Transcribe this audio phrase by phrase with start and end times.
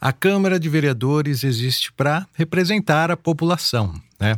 [0.00, 3.94] a Câmara de Vereadores existe para representar a população.
[4.20, 4.36] Né?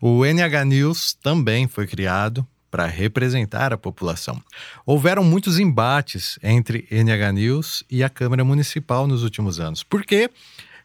[0.00, 4.42] O NH News também foi criado para representar a população.
[4.84, 9.82] Houveram muitos embates entre NH News e a Câmara Municipal nos últimos anos.
[9.82, 10.30] Porque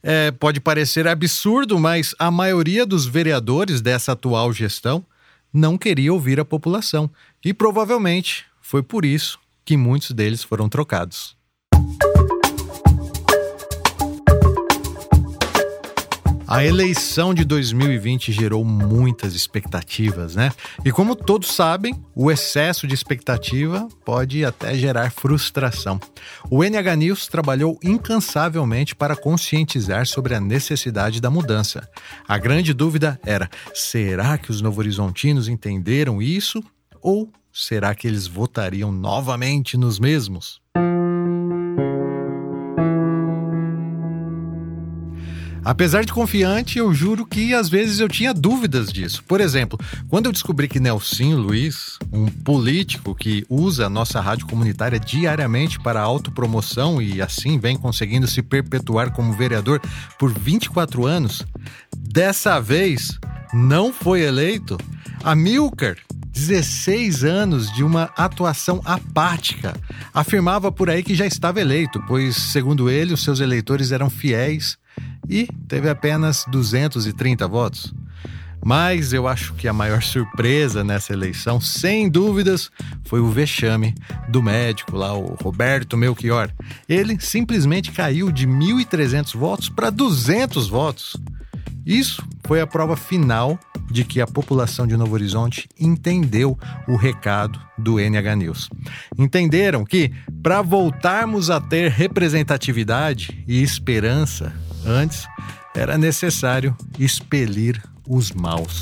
[0.04, 5.06] é, pode parecer absurdo, mas a maioria dos vereadores dessa atual gestão
[5.54, 7.10] não queria ouvir a população.
[7.44, 11.36] E provavelmente foi por isso que muitos deles foram trocados.
[16.52, 20.52] A eleição de 2020 gerou muitas expectativas, né?
[20.84, 25.98] E como todos sabem, o excesso de expectativa pode até gerar frustração.
[26.50, 31.88] O NH News trabalhou incansavelmente para conscientizar sobre a necessidade da mudança.
[32.28, 36.62] A grande dúvida era: será que os novo-horizontinos entenderam isso?
[37.02, 40.60] Ou será que eles votariam novamente nos mesmos?
[45.64, 49.24] Apesar de confiante, eu juro que às vezes eu tinha dúvidas disso.
[49.28, 54.48] Por exemplo, quando eu descobri que Nelsinho Luiz, um político que usa a nossa rádio
[54.48, 59.80] comunitária diariamente para autopromoção e assim vem conseguindo se perpetuar como vereador
[60.18, 61.46] por 24 anos,
[61.96, 63.20] dessa vez
[63.54, 64.78] não foi eleito,
[65.24, 65.98] a Milker
[66.32, 69.76] 16 anos de uma atuação apática.
[70.14, 74.78] Afirmava por aí que já estava eleito, pois, segundo ele, os seus eleitores eram fiéis
[75.30, 77.94] e teve apenas 230 votos.
[78.64, 82.70] Mas eu acho que a maior surpresa nessa eleição, sem dúvidas,
[83.06, 83.96] foi o vexame
[84.30, 86.52] do médico lá, o Roberto Melchior.
[86.88, 91.18] Ele simplesmente caiu de 1.300 votos para 200 votos.
[91.84, 97.60] Isso foi a prova final de que a população de Novo Horizonte entendeu o recado
[97.78, 98.70] do NH News.
[99.18, 100.12] Entenderam que,
[100.44, 104.54] para voltarmos a ter representatividade e esperança
[104.86, 105.28] Antes,
[105.76, 108.82] era necessário expelir os maus.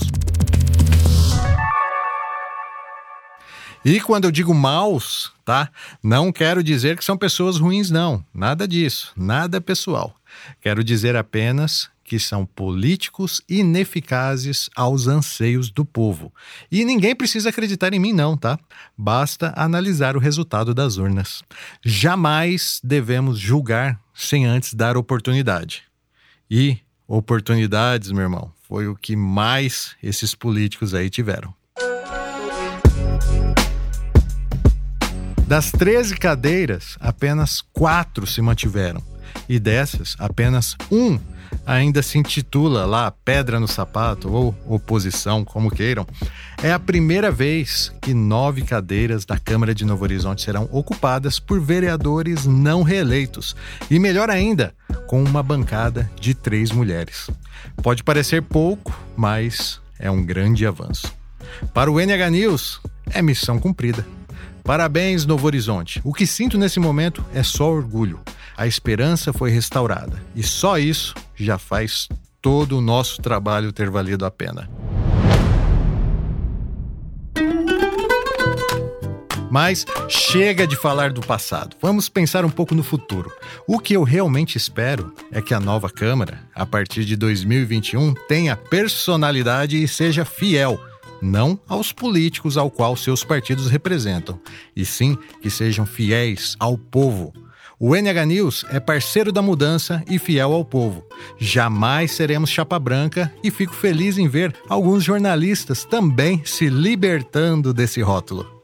[3.83, 5.69] E quando eu digo maus, tá?
[6.03, 8.23] Não quero dizer que são pessoas ruins, não.
[8.33, 9.13] Nada disso.
[9.15, 10.13] Nada pessoal.
[10.61, 16.33] Quero dizer apenas que são políticos ineficazes aos anseios do povo.
[16.71, 18.59] E ninguém precisa acreditar em mim, não, tá?
[18.97, 21.43] Basta analisar o resultado das urnas.
[21.85, 25.88] Jamais devemos julgar sem antes dar oportunidade.
[26.51, 31.53] E oportunidades, meu irmão, foi o que mais esses políticos aí tiveram.
[35.47, 38.99] Das 13 cadeiras, apenas quatro se mantiveram.
[39.47, 41.19] E dessas, apenas um
[41.65, 46.07] ainda se intitula lá Pedra no Sapato ou Oposição, como queiram.
[46.63, 51.59] É a primeira vez que nove cadeiras da Câmara de Novo Horizonte serão ocupadas por
[51.61, 53.55] vereadores não reeleitos.
[53.89, 54.73] E melhor ainda,
[55.09, 57.31] com uma bancada de três mulheres.
[57.81, 61.11] Pode parecer pouco, mas é um grande avanço.
[61.73, 64.05] Para o NH News, é missão cumprida.
[64.63, 65.99] Parabéns, Novo Horizonte.
[66.03, 68.19] O que sinto nesse momento é só orgulho.
[68.55, 72.07] A esperança foi restaurada e só isso já faz
[72.39, 74.69] todo o nosso trabalho ter valido a pena.
[79.49, 81.75] Mas chega de falar do passado.
[81.81, 83.31] Vamos pensar um pouco no futuro.
[83.67, 88.55] O que eu realmente espero é que a nova Câmara, a partir de 2021, tenha
[88.55, 90.79] personalidade e seja fiel
[91.21, 94.39] não aos políticos ao qual seus partidos representam,
[94.75, 97.33] e sim que sejam fiéis ao povo.
[97.79, 101.05] O NH News é parceiro da mudança e fiel ao povo.
[101.37, 108.01] Jamais seremos chapa branca e fico feliz em ver alguns jornalistas também se libertando desse
[108.01, 108.58] rótulo.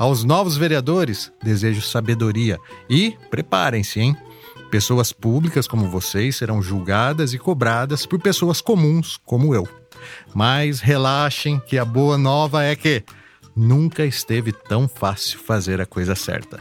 [0.00, 4.16] Aos novos vereadores, desejo sabedoria e preparem-se, hein?
[4.70, 9.68] Pessoas públicas como vocês serão julgadas e cobradas por pessoas comuns como eu.
[10.34, 13.04] Mas relaxem que a boa nova é que
[13.54, 16.58] nunca esteve tão fácil fazer a coisa certa.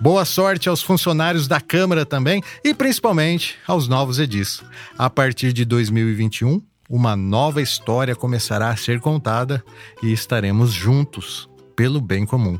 [0.00, 4.62] Boa sorte aos funcionários da Câmara também e principalmente aos novos edis.
[4.96, 9.62] A partir de 2021, uma nova história começará a ser contada
[10.02, 12.58] e estaremos juntos pelo bem comum.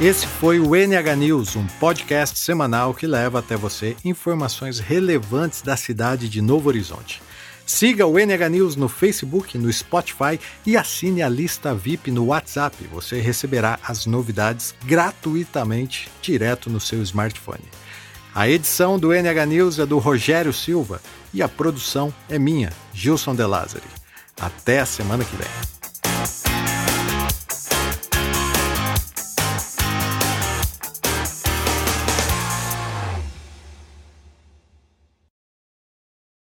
[0.00, 5.76] Esse foi o NH News, um podcast semanal que leva até você informações relevantes da
[5.76, 7.20] cidade de Novo Horizonte.
[7.72, 12.76] Siga o NH News no Facebook, no Spotify e assine a lista VIP no WhatsApp.
[12.92, 17.62] Você receberá as novidades gratuitamente direto no seu smartphone.
[18.34, 21.00] A edição do NH News é do Rogério Silva
[21.32, 23.86] e a produção é minha, Gilson De Lázari.
[24.38, 25.79] Até a semana que vem.